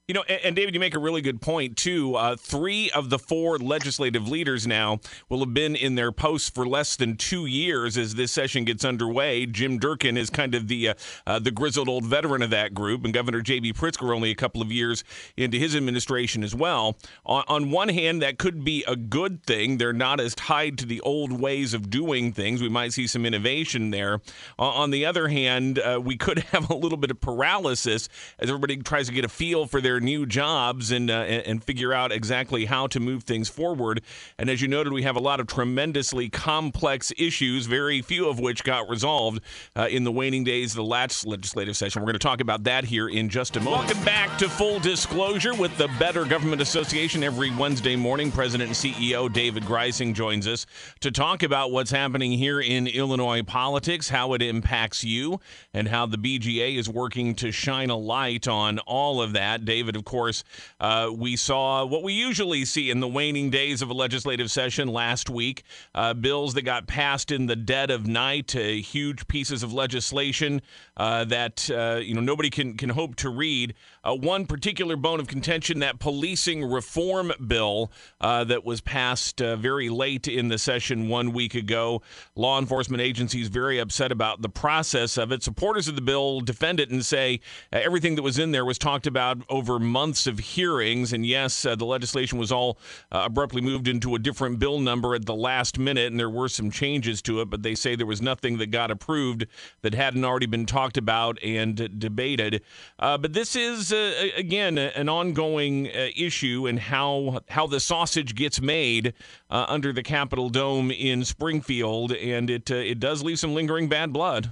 You 0.07 0.13
know, 0.13 0.21
and, 0.21 0.55
David, 0.55 0.73
you 0.73 0.79
make 0.79 0.95
a 0.95 0.99
really 0.99 1.19
good 1.19 1.41
point, 1.41 1.75
too. 1.75 2.15
Uh, 2.15 2.37
three 2.37 2.89
of 2.91 3.09
the 3.09 3.19
four 3.19 3.57
legislative 3.57 4.29
leaders 4.29 4.65
now 4.65 5.01
will 5.27 5.39
have 5.39 5.53
been 5.53 5.75
in 5.75 5.95
their 5.95 6.13
posts 6.13 6.49
for 6.49 6.65
less 6.65 6.95
than 6.95 7.17
two 7.17 7.45
years 7.45 7.97
as 7.97 8.15
this 8.15 8.31
session 8.31 8.63
gets 8.63 8.85
underway. 8.85 9.45
Jim 9.45 9.77
Durkin 9.77 10.15
is 10.15 10.29
kind 10.29 10.55
of 10.55 10.69
the 10.69 10.87
uh, 10.87 10.93
uh, 11.25 11.39
the 11.39 11.51
grizzled 11.51 11.89
old 11.89 12.05
veteran 12.05 12.41
of 12.41 12.51
that 12.51 12.73
group, 12.73 13.03
and 13.03 13.13
Governor 13.13 13.41
J.B. 13.41 13.73
Pritzker 13.73 14.15
only 14.15 14.31
a 14.31 14.35
couple 14.35 14.61
of 14.61 14.71
years 14.71 15.03
into 15.35 15.57
his 15.57 15.75
administration 15.75 16.41
as 16.41 16.55
well. 16.55 16.95
On, 17.25 17.43
on 17.49 17.71
one 17.71 17.89
hand, 17.89 18.21
that 18.21 18.37
could 18.37 18.63
be 18.63 18.85
a 18.87 18.95
good 18.95 19.43
thing. 19.43 19.77
They're 19.77 19.91
not 19.91 20.21
as 20.21 20.33
tied 20.35 20.77
to 20.77 20.85
the 20.85 21.01
old 21.01 21.33
ways 21.33 21.73
of 21.73 21.89
doing 21.89 22.31
things. 22.31 22.61
We 22.61 22.69
might 22.69 22.93
see 22.93 23.07
some 23.07 23.25
innovation 23.25 23.91
there. 23.91 24.21
on 24.57 24.91
the 24.91 25.05
other 25.05 25.27
hand, 25.27 25.79
uh, 25.79 25.99
we 26.01 26.15
could 26.15 26.39
have 26.53 26.69
a 26.69 26.75
little 26.75 26.97
bit 26.97 27.11
of 27.11 27.19
paralysis 27.19 28.07
as 28.39 28.47
everybody 28.47 28.77
tries 28.77 29.07
to 29.07 29.13
get 29.13 29.25
a 29.25 29.29
feel 29.29 29.65
for 29.65 29.81
their 29.81 29.96
their 29.97 30.05
new 30.05 30.27
jobs 30.27 30.91
and, 30.91 31.09
uh, 31.09 31.23
and 31.23 31.63
figure 31.63 31.91
out 31.91 32.11
exactly 32.11 32.65
how 32.65 32.85
to 32.85 32.99
move 32.99 33.23
things 33.23 33.49
forward. 33.49 34.01
And 34.37 34.47
as 34.47 34.61
you 34.61 34.67
noted, 34.67 34.93
we 34.93 35.01
have 35.03 35.15
a 35.15 35.19
lot 35.19 35.39
of 35.39 35.47
tremendously 35.47 36.29
complex 36.29 37.11
issues, 37.17 37.65
very 37.65 38.03
few 38.03 38.29
of 38.29 38.39
which 38.39 38.63
got 38.63 38.87
resolved 38.89 39.41
uh, 39.75 39.87
in 39.89 40.03
the 40.03 40.11
waning 40.11 40.43
days 40.43 40.73
of 40.73 40.77
the 40.77 40.83
last 40.83 41.25
legislative 41.25 41.75
session. 41.75 42.01
We're 42.01 42.07
going 42.07 42.13
to 42.13 42.19
talk 42.19 42.41
about 42.41 42.63
that 42.65 42.83
here 42.83 43.09
in 43.09 43.27
just 43.29 43.55
a 43.55 43.59
moment. 43.59 43.87
Welcome 43.87 44.05
back 44.05 44.37
to 44.37 44.47
Full 44.49 44.79
Disclosure 44.79 45.55
with 45.55 45.75
the 45.77 45.87
Better 45.97 46.25
Government 46.25 46.61
Association. 46.61 47.23
Every 47.23 47.49
Wednesday 47.55 47.95
morning, 47.95 48.31
President 48.31 48.67
and 48.67 48.77
CEO 48.77 49.33
David 49.33 49.63
Greising 49.63 50.13
joins 50.13 50.47
us 50.47 50.67
to 50.99 51.09
talk 51.09 51.41
about 51.41 51.71
what's 51.71 51.89
happening 51.89 52.33
here 52.33 52.61
in 52.61 52.85
Illinois 52.85 53.41
politics, 53.41 54.09
how 54.09 54.33
it 54.33 54.43
impacts 54.43 55.03
you, 55.03 55.39
and 55.73 55.87
how 55.87 56.05
the 56.05 56.17
BGA 56.17 56.77
is 56.77 56.87
working 56.87 57.33
to 57.35 57.51
shine 57.51 57.89
a 57.89 57.97
light 57.97 58.47
on 58.47 58.77
all 58.79 59.23
of 59.23 59.33
that. 59.33 59.65
David 59.65 59.86
David, 59.87 59.95
of 59.95 60.03
course, 60.03 60.43
uh, 60.81 61.09
we 61.15 61.37
saw 61.37 61.85
what 61.85 62.03
we 62.03 62.11
usually 62.11 62.65
see 62.65 62.89
in 62.89 62.99
the 62.99 63.07
waning 63.07 63.49
days 63.49 63.81
of 63.81 63.89
a 63.89 63.93
legislative 63.93 64.51
session 64.51 64.89
last 64.89 65.29
week 65.29 65.63
uh, 65.95 66.13
bills 66.13 66.55
that 66.55 66.63
got 66.63 66.87
passed 66.87 67.31
in 67.31 67.45
the 67.45 67.55
dead 67.55 67.89
of 67.89 68.05
night, 68.05 68.53
uh, 68.53 68.59
huge 68.59 69.29
pieces 69.29 69.63
of 69.63 69.71
legislation 69.71 70.61
uh, 70.97 71.23
that 71.23 71.69
uh, 71.71 72.01
you 72.03 72.13
know 72.13 72.19
nobody 72.19 72.49
can, 72.49 72.75
can 72.75 72.89
hope 72.89 73.15
to 73.15 73.29
read. 73.29 73.75
Uh, 74.03 74.13
one 74.13 74.45
particular 74.45 74.97
bone 74.97 75.21
of 75.21 75.27
contention 75.27 75.79
that 75.79 75.99
policing 75.99 76.65
reform 76.69 77.31
bill 77.47 77.89
that 78.19 78.65
was 78.65 78.81
passed 78.81 79.39
very 79.39 79.89
late 79.89 80.27
in 80.27 80.49
the 80.49 80.57
session 80.57 81.07
one 81.07 81.31
week 81.31 81.55
ago. 81.55 82.01
Law 82.35 82.59
enforcement 82.59 83.01
agencies 83.01 83.47
very 83.47 83.79
upset 83.79 84.11
about 84.11 84.41
the 84.41 84.49
process 84.49 85.17
of 85.17 85.31
it. 85.31 85.43
Supporters 85.43 85.87
of 85.87 85.95
the 85.95 86.01
bill 86.01 86.41
defend 86.41 86.79
it 86.81 86.89
and 86.89 87.05
say 87.05 87.39
everything 87.71 88.15
that 88.15 88.21
was 88.21 88.37
in 88.37 88.51
there 88.51 88.65
was 88.65 88.77
talked 88.77 89.07
about 89.07 89.37
over 89.49 89.76
months 89.79 90.27
of 90.27 90.39
hearings. 90.39 91.13
And 91.13 91.25
yes, 91.25 91.65
uh, 91.65 91.75
the 91.75 91.85
legislation 91.85 92.37
was 92.37 92.51
all 92.51 92.77
uh, 93.11 93.23
abruptly 93.25 93.61
moved 93.61 93.87
into 93.87 94.15
a 94.15 94.19
different 94.19 94.59
bill 94.59 94.79
number 94.79 95.15
at 95.15 95.25
the 95.25 95.35
last 95.35 95.77
minute, 95.79 96.11
and 96.11 96.19
there 96.19 96.29
were 96.29 96.49
some 96.49 96.71
changes 96.71 97.21
to 97.23 97.41
it, 97.41 97.49
but 97.49 97.63
they 97.63 97.75
say 97.75 97.95
there 97.95 98.05
was 98.05 98.21
nothing 98.21 98.57
that 98.57 98.67
got 98.67 98.91
approved 98.91 99.45
that 99.81 99.93
hadn't 99.93 100.25
already 100.25 100.45
been 100.45 100.65
talked 100.65 100.97
about 100.97 101.41
and 101.43 101.99
debated. 101.99 102.61
Uh, 102.99 103.17
but 103.17 103.33
this 103.33 103.55
is, 103.55 103.91
uh, 103.93 104.29
again, 104.35 104.77
an 104.77 105.09
ongoing 105.09 105.87
uh, 105.87 106.09
issue 106.15 106.67
and 106.67 106.79
how, 106.79 107.39
how 107.49 107.67
the 107.67 107.79
sausage 107.79 108.35
gets 108.35 108.61
made 108.61 109.13
under 109.49 109.93
the 109.93 110.03
Capitol 110.03 110.49
Dome 110.49 110.91
in 110.91 111.23
Springfield, 111.23 112.11
and 112.13 112.49
it, 112.49 112.69
it 112.69 112.99
does 112.99 113.23
leave 113.23 113.39
some 113.39 113.53
lingering 113.53 113.87
bad 113.87 114.11
blood. 114.11 114.51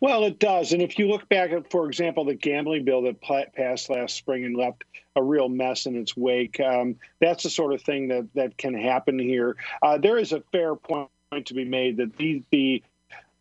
Well, 0.00 0.24
it 0.24 0.38
does. 0.38 0.72
And 0.72 0.82
if 0.82 0.98
you 0.98 1.08
look 1.08 1.28
back 1.28 1.50
at, 1.50 1.70
for 1.70 1.86
example, 1.86 2.24
the 2.24 2.34
gambling 2.34 2.84
bill 2.84 3.02
that 3.02 3.20
passed 3.20 3.90
last 3.90 4.14
spring 4.16 4.44
and 4.44 4.56
left 4.56 4.84
a 5.16 5.22
real 5.22 5.48
mess 5.48 5.86
in 5.86 5.96
its 5.96 6.16
wake, 6.16 6.60
um, 6.60 6.96
that's 7.20 7.42
the 7.42 7.50
sort 7.50 7.74
of 7.74 7.82
thing 7.82 8.08
that, 8.08 8.28
that 8.34 8.56
can 8.56 8.74
happen 8.74 9.18
here. 9.18 9.56
Uh, 9.82 9.98
there 9.98 10.18
is 10.18 10.32
a 10.32 10.42
fair 10.52 10.76
point 10.76 11.10
to 11.46 11.54
be 11.54 11.64
made 11.64 11.96
that 11.98 12.16
the, 12.16 12.42
the 12.50 12.82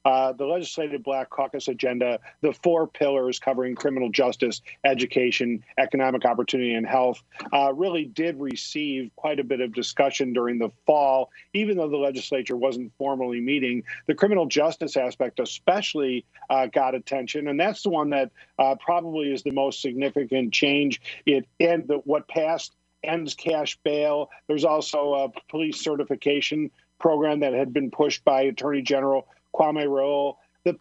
uh, 0.07 0.31
the 0.31 0.45
Legislative 0.45 1.03
Black 1.03 1.29
Caucus 1.29 1.67
agenda, 1.67 2.17
the 2.39 2.53
four 2.53 2.87
pillars 2.87 3.39
covering 3.39 3.75
criminal 3.75 4.09
justice, 4.09 4.61
education, 4.85 5.61
economic 5.77 6.23
opportunity, 6.23 6.73
and 6.73 6.87
health, 6.87 7.21
uh, 7.51 7.73
really 7.73 8.05
did 8.05 8.39
receive 8.39 9.11
quite 9.17 9.37
a 9.37 9.43
bit 9.43 9.59
of 9.59 9.73
discussion 9.73 10.31
during 10.31 10.59
the 10.59 10.69
fall, 10.85 11.29
even 11.53 11.75
though 11.75 11.89
the 11.89 11.97
legislature 11.97 12.55
wasn't 12.55 12.89
formally 12.97 13.41
meeting. 13.41 13.83
The 14.05 14.15
criminal 14.15 14.45
justice 14.45 14.95
aspect, 14.95 15.41
especially, 15.41 16.23
uh, 16.49 16.67
got 16.67 16.95
attention, 16.95 17.49
and 17.49 17.59
that's 17.59 17.83
the 17.83 17.89
one 17.89 18.11
that 18.11 18.31
uh, 18.57 18.75
probably 18.79 19.33
is 19.33 19.43
the 19.43 19.51
most 19.51 19.81
significant 19.81 20.53
change. 20.53 21.01
It 21.25 21.45
and 21.59 21.85
the, 21.85 21.95
what 22.05 22.29
passed 22.29 22.73
ends 23.03 23.33
cash 23.33 23.77
bail. 23.83 24.29
There's 24.47 24.63
also 24.63 25.15
a 25.15 25.41
police 25.49 25.81
certification 25.81 26.71
program 26.97 27.41
that 27.41 27.53
had 27.53 27.73
been 27.73 27.91
pushed 27.91 28.23
by 28.23 28.43
Attorney 28.43 28.81
General 28.81 29.27
Kwame. 29.57 30.35
The 30.63 30.77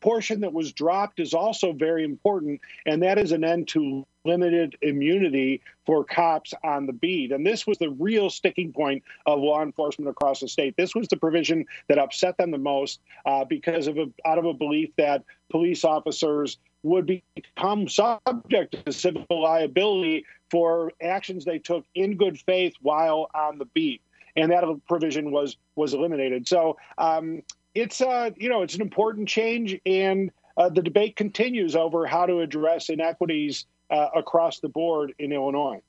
portion 0.00 0.40
that 0.40 0.52
was 0.52 0.72
dropped 0.72 1.20
is 1.20 1.34
also 1.34 1.72
very 1.72 2.04
important, 2.04 2.60
and 2.86 3.02
that 3.02 3.18
is 3.18 3.32
an 3.32 3.44
end 3.44 3.68
to 3.68 4.06
limited 4.24 4.76
immunity 4.82 5.62
for 5.86 6.04
cops 6.04 6.52
on 6.62 6.86
the 6.86 6.92
beat. 6.92 7.32
And 7.32 7.46
this 7.46 7.66
was 7.66 7.78
the 7.78 7.90
real 7.90 8.28
sticking 8.28 8.72
point 8.72 9.02
of 9.26 9.40
law 9.40 9.62
enforcement 9.62 10.10
across 10.10 10.40
the 10.40 10.48
state. 10.48 10.76
This 10.76 10.94
was 10.94 11.08
the 11.08 11.16
provision 11.16 11.64
that 11.88 11.98
upset 11.98 12.36
them 12.36 12.50
the 12.50 12.58
most 12.58 13.00
uh, 13.24 13.44
because 13.44 13.86
of 13.86 13.98
a, 13.98 14.06
out 14.26 14.38
of 14.38 14.44
a 14.44 14.54
belief 14.54 14.90
that 14.96 15.24
police 15.50 15.84
officers 15.84 16.58
would 16.82 17.06
become 17.34 17.88
subject 17.88 18.84
to 18.84 18.92
civil 18.92 19.26
liability 19.30 20.24
for 20.50 20.92
actions 21.02 21.44
they 21.44 21.58
took 21.58 21.84
in 21.94 22.16
good 22.16 22.38
faith 22.38 22.74
while 22.80 23.30
on 23.34 23.58
the 23.58 23.66
beat. 23.66 24.02
And 24.36 24.50
that 24.52 24.64
provision 24.86 25.32
was 25.32 25.56
was 25.74 25.92
eliminated. 25.92 26.46
So 26.46 26.76
um, 26.98 27.42
it's 27.74 28.00
uh, 28.00 28.30
you 28.36 28.48
know 28.48 28.62
it's 28.62 28.74
an 28.74 28.82
important 28.82 29.28
change, 29.28 29.78
and 29.86 30.30
uh, 30.56 30.68
the 30.68 30.82
debate 30.82 31.16
continues 31.16 31.76
over 31.76 32.06
how 32.06 32.26
to 32.26 32.40
address 32.40 32.88
inequities 32.88 33.66
uh, 33.90 34.08
across 34.14 34.60
the 34.60 34.68
board 34.68 35.14
in 35.18 35.32
Illinois. 35.32 35.80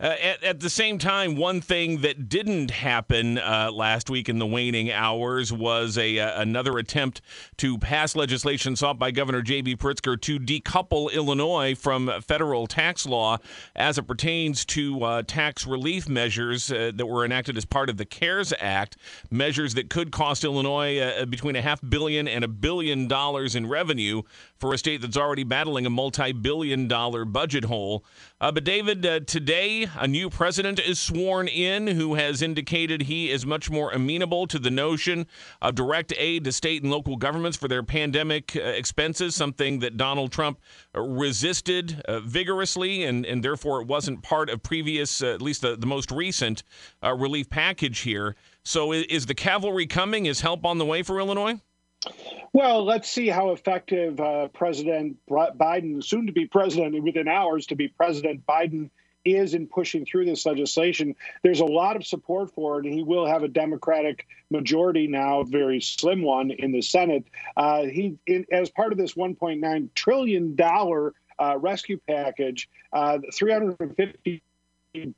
Uh, 0.00 0.06
at, 0.20 0.42
at, 0.42 0.60
the 0.60 0.68
same 0.68 0.98
time, 0.98 1.36
one 1.36 1.60
thing 1.60 2.00
that 2.00 2.28
didn't 2.28 2.72
happen 2.72 3.38
uh, 3.38 3.70
last 3.72 4.10
week 4.10 4.28
in 4.28 4.40
the 4.40 4.46
waning 4.46 4.90
hours 4.90 5.52
was 5.52 5.96
a 5.96 6.18
uh, 6.18 6.40
another 6.40 6.78
attempt 6.78 7.20
to 7.56 7.78
pass 7.78 8.16
legislation 8.16 8.74
sought 8.74 8.98
by 8.98 9.12
Governor 9.12 9.40
J.B. 9.40 9.76
Pritzker 9.76 10.20
to 10.22 10.40
decouple 10.40 11.12
Illinois 11.12 11.76
from 11.76 12.10
federal 12.22 12.66
tax 12.66 13.06
law 13.06 13.38
as 13.76 13.96
it 13.96 14.02
pertains 14.02 14.64
to 14.64 15.04
uh, 15.04 15.22
tax 15.22 15.64
relief 15.64 16.08
measures 16.08 16.72
uh, 16.72 16.90
that 16.92 17.06
were 17.06 17.24
enacted 17.24 17.56
as 17.56 17.64
part 17.64 17.88
of 17.88 17.96
the 17.96 18.04
CARES 18.04 18.52
Act, 18.58 18.96
measures 19.30 19.74
that 19.74 19.90
could 19.90 20.10
cost 20.10 20.42
Illinois 20.42 20.98
uh, 20.98 21.24
between 21.26 21.54
a 21.54 21.62
half 21.62 21.80
billion 21.88 22.26
and 22.26 22.42
a 22.42 22.48
billion 22.48 23.06
dollars 23.06 23.54
in 23.54 23.68
revenue 23.68 24.22
for 24.58 24.72
a 24.72 24.78
state 24.78 25.00
that's 25.00 25.16
already 25.16 25.44
battling 25.44 25.86
a 25.86 25.90
multi-billion 25.90 26.88
dollar 26.88 27.24
budget 27.24 27.64
hole. 27.64 28.04
but 28.38 28.64
David, 28.64 29.26
today 29.26 29.88
a 29.96 30.08
new 30.08 30.30
president 30.30 30.78
is 30.78 30.98
sworn 30.98 31.48
in 31.48 31.86
who 31.86 32.14
has 32.14 32.42
indicated 32.42 33.02
he 33.02 33.30
is 33.30 33.44
much 33.44 33.70
more 33.70 33.90
amenable 33.92 34.46
to 34.46 34.58
the 34.58 34.70
notion 34.70 35.26
of 35.60 35.74
direct 35.74 36.12
aid 36.16 36.44
to 36.44 36.52
state 36.52 36.82
and 36.82 36.90
local 36.90 37.16
governments 37.16 37.56
for 37.56 37.68
their 37.68 37.82
pandemic 37.82 38.56
uh, 38.56 38.60
expenses, 38.60 39.34
something 39.34 39.78
that 39.80 39.96
Donald 39.96 40.32
Trump 40.32 40.60
uh, 40.94 41.00
resisted 41.00 42.02
uh, 42.06 42.20
vigorously, 42.20 43.04
and, 43.04 43.26
and 43.26 43.42
therefore 43.42 43.80
it 43.80 43.86
wasn't 43.86 44.22
part 44.22 44.50
of 44.50 44.62
previous, 44.62 45.22
uh, 45.22 45.34
at 45.34 45.42
least 45.42 45.62
the, 45.62 45.76
the 45.76 45.86
most 45.86 46.10
recent 46.10 46.62
uh, 47.02 47.14
relief 47.14 47.48
package 47.48 48.00
here. 48.00 48.34
So 48.64 48.92
is 48.92 49.26
the 49.26 49.34
cavalry 49.34 49.86
coming? 49.86 50.26
Is 50.26 50.40
help 50.40 50.64
on 50.64 50.78
the 50.78 50.86
way 50.86 51.02
for 51.02 51.20
Illinois? 51.20 51.60
Well, 52.52 52.84
let's 52.84 53.10
see 53.10 53.28
how 53.28 53.50
effective 53.50 54.20
uh, 54.20 54.48
President 54.48 55.16
Biden, 55.28 56.02
soon 56.02 56.26
to 56.26 56.32
be 56.32 56.46
president 56.46 57.02
within 57.02 57.28
hours 57.28 57.66
to 57.66 57.76
be 57.76 57.88
President 57.88 58.46
Biden, 58.46 58.90
is 59.24 59.54
in 59.54 59.66
pushing 59.66 60.04
through 60.04 60.26
this 60.26 60.44
legislation. 60.44 61.16
There's 61.42 61.60
a 61.60 61.64
lot 61.64 61.96
of 61.96 62.06
support 62.06 62.52
for 62.54 62.78
it, 62.78 62.84
and 62.84 62.94
he 62.94 63.02
will 63.02 63.26
have 63.26 63.42
a 63.42 63.48
Democratic 63.48 64.26
majority 64.50 65.06
now, 65.06 65.40
a 65.40 65.44
very 65.44 65.80
slim 65.80 66.22
one 66.22 66.50
in 66.50 66.72
the 66.72 66.82
Senate. 66.82 67.24
Uh, 67.56 67.84
he, 67.84 68.18
in, 68.26 68.44
as 68.52 68.70
part 68.70 68.92
of 68.92 68.98
this 68.98 69.14
1.9 69.14 69.88
trillion 69.94 70.54
dollar 70.54 71.14
uh, 71.38 71.56
rescue 71.58 71.98
package, 72.06 72.68
uh, 72.92 73.18
350 73.32 74.42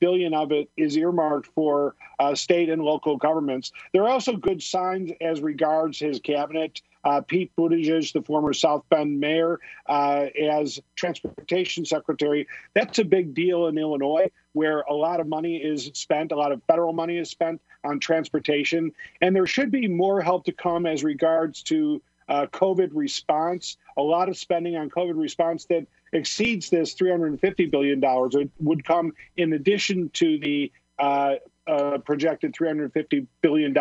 billion 0.00 0.35
of 0.35 0.52
it 0.52 0.71
is 0.76 0.97
earmarked 0.97 1.49
for 1.54 1.95
uh, 2.18 2.35
state 2.35 2.68
and 2.68 2.83
local 2.83 3.16
governments. 3.16 3.73
There 3.92 4.02
are 4.02 4.09
also 4.09 4.37
good 4.37 4.62
signs 4.62 5.12
as 5.21 5.40
regards 5.40 5.99
his 5.99 6.21
cabinet. 6.21 6.80
Uh, 7.04 7.21
Pete 7.21 7.52
Buttigieg, 7.56 8.12
the 8.12 8.23
former 8.23 8.52
South 8.52 8.85
Bend 8.88 9.21
mayor, 9.21 9.61
uh, 9.88 10.26
as 10.40 10.80
transportation 10.97 11.85
secretary. 11.85 12.49
That's 12.75 12.99
a 12.99 13.04
big 13.04 13.33
deal 13.33 13.68
in 13.68 13.78
Illinois, 13.78 14.30
where 14.54 14.80
a 14.80 14.95
lot 14.95 15.21
of 15.21 15.28
money 15.28 15.56
is 15.56 15.90
spent, 15.95 16.33
a 16.33 16.37
lot 16.37 16.50
of 16.50 16.62
federal 16.64 16.92
money 16.92 17.18
is 17.18 17.30
spent 17.30 17.61
on 17.85 18.00
transportation. 18.00 18.92
And 19.21 19.37
there 19.37 19.47
should 19.47 19.71
be 19.71 19.87
more 19.87 20.21
help 20.21 20.47
to 20.47 20.52
come 20.52 20.85
as 20.85 21.04
regards 21.04 21.62
to 21.64 22.02
uh, 22.28 22.47
COVID 22.47 22.90
response, 22.92 23.76
a 23.97 24.02
lot 24.02 24.28
of 24.28 24.37
spending 24.37 24.76
on 24.76 24.90
COVID 24.90 25.16
response 25.16 25.66
that 25.66 25.87
exceeds 26.16 26.70
this 26.70 26.94
$350 26.94 27.70
billion. 27.70 28.00
It 28.02 28.50
would 28.61 28.85
come 28.85 29.12
in 29.37 29.52
addition 29.52 30.11
to 30.14 30.38
the 30.38 30.73
uh, 30.99 31.35
uh, 31.66 31.99
projected 31.99 32.54
$350 32.54 33.26
billion, 33.40 33.75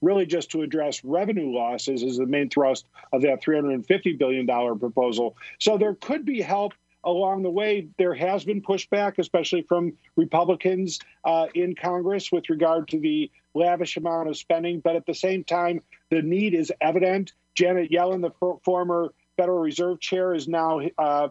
really 0.00 0.26
just 0.26 0.50
to 0.52 0.62
address 0.62 1.04
revenue 1.04 1.52
losses, 1.52 2.02
is 2.02 2.18
the 2.18 2.26
main 2.26 2.48
thrust 2.48 2.86
of 3.12 3.22
that 3.22 3.42
$350 3.42 4.18
billion 4.18 4.46
proposal. 4.78 5.36
So 5.58 5.76
there 5.76 5.94
could 5.94 6.24
be 6.24 6.40
help 6.40 6.72
along 7.04 7.42
the 7.42 7.50
way. 7.50 7.88
There 7.98 8.14
has 8.14 8.44
been 8.44 8.62
pushback, 8.62 9.18
especially 9.18 9.62
from 9.62 9.94
Republicans 10.16 10.98
uh, 11.24 11.46
in 11.54 11.74
Congress, 11.74 12.30
with 12.30 12.48
regard 12.50 12.88
to 12.88 13.00
the 13.00 13.30
lavish 13.54 13.96
amount 13.96 14.28
of 14.28 14.36
spending. 14.36 14.80
But 14.80 14.96
at 14.96 15.06
the 15.06 15.14
same 15.14 15.44
time, 15.44 15.80
the 16.10 16.22
need 16.22 16.54
is 16.54 16.72
evident. 16.80 17.32
Janet 17.54 17.90
Yellen, 17.90 18.22
the 18.22 18.58
former 18.64 19.12
Federal 19.36 19.58
Reserve 19.58 20.00
Chair, 20.00 20.34
is 20.34 20.46
now 20.46 20.80
uh, 20.98 21.28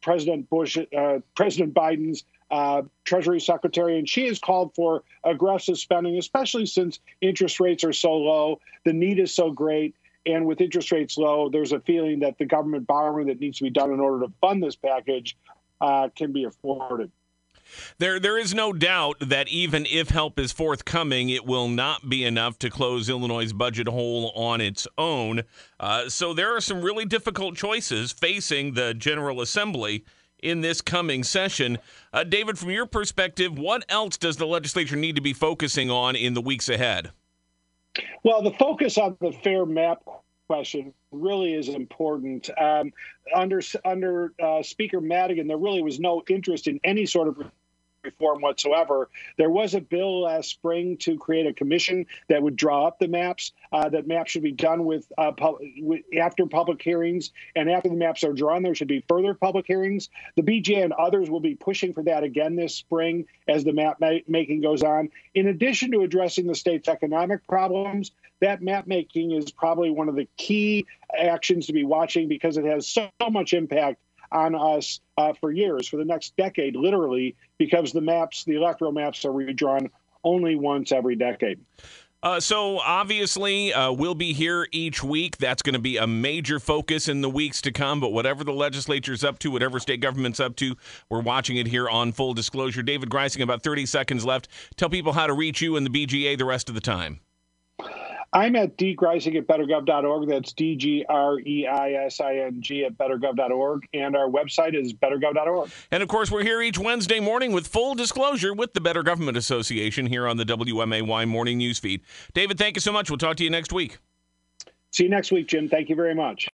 President 0.00 0.48
Bush, 0.48 0.78
uh, 0.78 1.18
President 1.34 1.74
Biden's 1.74 2.24
uh, 2.50 2.82
Treasury 3.04 3.40
Secretary, 3.40 3.98
and 3.98 4.08
she 4.08 4.26
has 4.26 4.38
called 4.38 4.74
for 4.74 5.02
aggressive 5.24 5.78
spending, 5.78 6.18
especially 6.18 6.66
since 6.66 6.98
interest 7.20 7.60
rates 7.60 7.84
are 7.84 7.92
so 7.92 8.12
low, 8.12 8.60
the 8.84 8.92
need 8.92 9.18
is 9.18 9.32
so 9.32 9.50
great. 9.50 9.94
And 10.26 10.46
with 10.46 10.60
interest 10.60 10.92
rates 10.92 11.16
low, 11.16 11.48
there's 11.48 11.72
a 11.72 11.80
feeling 11.80 12.20
that 12.20 12.38
the 12.38 12.44
government 12.44 12.86
borrowing 12.86 13.28
that 13.28 13.40
needs 13.40 13.58
to 13.58 13.64
be 13.64 13.70
done 13.70 13.92
in 13.92 14.00
order 14.00 14.26
to 14.26 14.32
fund 14.40 14.62
this 14.62 14.76
package 14.76 15.36
uh, 15.80 16.08
can 16.14 16.32
be 16.32 16.44
afforded. 16.44 17.10
There, 17.98 18.20
there 18.20 18.38
is 18.38 18.54
no 18.54 18.72
doubt 18.72 19.16
that 19.20 19.48
even 19.48 19.86
if 19.86 20.10
help 20.10 20.38
is 20.38 20.52
forthcoming, 20.52 21.28
it 21.28 21.46
will 21.46 21.68
not 21.68 22.08
be 22.08 22.24
enough 22.24 22.58
to 22.60 22.70
close 22.70 23.08
Illinois' 23.08 23.52
budget 23.52 23.88
hole 23.88 24.32
on 24.34 24.60
its 24.60 24.86
own. 24.98 25.42
Uh, 25.78 26.08
so 26.08 26.32
there 26.32 26.54
are 26.56 26.60
some 26.60 26.82
really 26.82 27.04
difficult 27.04 27.56
choices 27.56 28.12
facing 28.12 28.74
the 28.74 28.94
General 28.94 29.40
Assembly 29.40 30.04
in 30.42 30.60
this 30.60 30.80
coming 30.80 31.22
session. 31.22 31.78
Uh, 32.12 32.24
David, 32.24 32.58
from 32.58 32.70
your 32.70 32.86
perspective, 32.86 33.58
what 33.58 33.84
else 33.88 34.16
does 34.16 34.36
the 34.36 34.46
legislature 34.46 34.96
need 34.96 35.16
to 35.16 35.22
be 35.22 35.32
focusing 35.32 35.90
on 35.90 36.16
in 36.16 36.34
the 36.34 36.40
weeks 36.40 36.68
ahead? 36.68 37.10
Well, 38.22 38.42
the 38.42 38.52
focus 38.52 38.98
on 38.98 39.16
the 39.20 39.32
fair 39.32 39.66
map 39.66 40.02
question 40.46 40.92
really 41.12 41.54
is 41.54 41.68
important. 41.68 42.50
Um, 42.58 42.92
under 43.34 43.60
under 43.84 44.32
uh, 44.42 44.62
Speaker 44.62 45.00
Madigan, 45.00 45.46
there 45.46 45.56
really 45.56 45.82
was 45.82 46.00
no 46.00 46.22
interest 46.28 46.66
in 46.66 46.80
any 46.84 47.06
sort 47.06 47.28
of 47.28 47.50
reform 48.02 48.40
whatsoever. 48.40 49.08
There 49.36 49.50
was 49.50 49.74
a 49.74 49.80
bill 49.80 50.22
last 50.22 50.50
spring 50.50 50.96
to 50.98 51.18
create 51.18 51.46
a 51.46 51.52
commission 51.52 52.06
that 52.28 52.42
would 52.42 52.56
draw 52.56 52.86
up 52.86 52.98
the 52.98 53.08
maps. 53.08 53.52
Uh, 53.72 53.88
that 53.90 54.06
maps 54.06 54.30
should 54.30 54.42
be 54.42 54.52
done 54.52 54.84
with, 54.84 55.10
uh, 55.18 55.32
with, 55.78 56.02
after 56.18 56.46
public 56.46 56.80
hearings, 56.82 57.30
and 57.54 57.70
after 57.70 57.88
the 57.88 57.96
maps 57.96 58.24
are 58.24 58.32
drawn, 58.32 58.62
there 58.62 58.74
should 58.74 58.88
be 58.88 59.04
further 59.08 59.34
public 59.34 59.66
hearings. 59.66 60.08
The 60.36 60.42
BJ 60.42 60.82
and 60.82 60.92
others 60.92 61.28
will 61.30 61.40
be 61.40 61.54
pushing 61.54 61.92
for 61.92 62.02
that 62.04 62.24
again 62.24 62.56
this 62.56 62.74
spring 62.74 63.26
as 63.46 63.64
the 63.64 63.72
map 63.72 63.98
ma- 64.00 64.18
making 64.26 64.62
goes 64.62 64.82
on. 64.82 65.10
In 65.34 65.46
addition 65.48 65.92
to 65.92 66.02
addressing 66.02 66.46
the 66.46 66.54
state's 66.54 66.88
economic 66.88 67.46
problems, 67.46 68.12
that 68.40 68.62
map 68.62 68.86
making 68.86 69.32
is 69.32 69.50
probably 69.50 69.90
one 69.90 70.08
of 70.08 70.14
the 70.16 70.26
key 70.36 70.86
actions 71.16 71.66
to 71.66 71.72
be 71.72 71.84
watching 71.84 72.28
because 72.28 72.56
it 72.56 72.64
has 72.64 72.86
so 72.88 73.10
much 73.30 73.52
impact 73.52 74.00
on 74.32 74.54
us 74.54 75.00
uh, 75.16 75.32
for 75.40 75.50
years, 75.50 75.88
for 75.88 75.96
the 75.96 76.04
next 76.04 76.36
decade, 76.36 76.76
literally, 76.76 77.36
because 77.58 77.92
the 77.92 78.00
maps, 78.00 78.44
the 78.44 78.54
electoral 78.54 78.92
maps, 78.92 79.24
are 79.24 79.32
redrawn 79.32 79.90
only 80.24 80.56
once 80.56 80.92
every 80.92 81.16
decade. 81.16 81.58
Uh, 82.22 82.38
so 82.38 82.78
obviously, 82.80 83.72
uh, 83.72 83.90
we'll 83.90 84.14
be 84.14 84.34
here 84.34 84.68
each 84.72 85.02
week. 85.02 85.38
That's 85.38 85.62
going 85.62 85.72
to 85.72 85.80
be 85.80 85.96
a 85.96 86.06
major 86.06 86.60
focus 86.60 87.08
in 87.08 87.22
the 87.22 87.30
weeks 87.30 87.62
to 87.62 87.72
come. 87.72 87.98
But 87.98 88.12
whatever 88.12 88.44
the 88.44 88.52
legislature's 88.52 89.24
up 89.24 89.38
to, 89.38 89.50
whatever 89.50 89.80
state 89.80 90.02
government's 90.02 90.38
up 90.38 90.54
to, 90.56 90.76
we're 91.08 91.22
watching 91.22 91.56
it 91.56 91.66
here 91.66 91.88
on 91.88 92.12
Full 92.12 92.34
Disclosure. 92.34 92.82
David 92.82 93.08
Greising, 93.08 93.42
about 93.42 93.62
30 93.62 93.86
seconds 93.86 94.24
left. 94.24 94.48
Tell 94.76 94.90
people 94.90 95.14
how 95.14 95.26
to 95.26 95.32
reach 95.32 95.62
you 95.62 95.76
and 95.76 95.86
the 95.86 96.06
BGA 96.06 96.36
the 96.36 96.44
rest 96.44 96.68
of 96.68 96.74
the 96.74 96.80
time. 96.82 97.20
I'm 98.32 98.54
at 98.54 98.76
dgreising 98.76 99.36
at 99.36 99.46
bettergov.org. 99.46 100.28
That's 100.28 100.52
D 100.52 100.76
G 100.76 101.04
R 101.08 101.40
E 101.40 101.66
I 101.66 101.92
S 102.04 102.20
I 102.20 102.36
N 102.36 102.60
G 102.60 102.84
at 102.84 102.96
bettergov.org. 102.96 103.88
And 103.92 104.16
our 104.16 104.28
website 104.28 104.80
is 104.80 104.92
bettergov.org. 104.92 105.70
And 105.90 106.02
of 106.02 106.08
course, 106.08 106.30
we're 106.30 106.44
here 106.44 106.62
each 106.62 106.78
Wednesday 106.78 107.18
morning 107.18 107.52
with 107.52 107.66
full 107.66 107.94
disclosure 107.94 108.54
with 108.54 108.72
the 108.72 108.80
Better 108.80 109.02
Government 109.02 109.36
Association 109.36 110.06
here 110.06 110.28
on 110.28 110.36
the 110.36 110.44
WMAY 110.44 111.26
Morning 111.26 111.58
News 111.58 111.78
Feed. 111.80 112.02
David, 112.32 112.56
thank 112.56 112.76
you 112.76 112.80
so 112.80 112.92
much. 112.92 113.10
We'll 113.10 113.18
talk 113.18 113.36
to 113.38 113.44
you 113.44 113.50
next 113.50 113.72
week. 113.72 113.98
See 114.92 115.04
you 115.04 115.10
next 115.10 115.32
week, 115.32 115.48
Jim. 115.48 115.68
Thank 115.68 115.88
you 115.88 115.96
very 115.96 116.14
much. 116.14 116.48